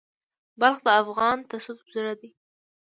بلخ 0.59 0.77
د 0.85 0.87
افغان 1.01 1.37
تصوف 1.49 1.79
زړه 1.93 2.13
دی. 2.19 2.29